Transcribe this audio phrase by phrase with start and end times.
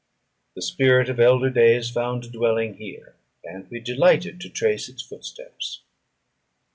[0.55, 3.13] The spirit of elder days found a dwelling here,
[3.43, 5.83] and we delighted to trace its footsteps.